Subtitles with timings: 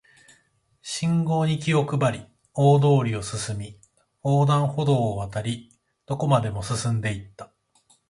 [0.81, 3.79] 信号に気を配り、大通りを進み、
[4.25, 5.77] 横断歩道を渡り、
[6.07, 7.51] どこまでも進んで行った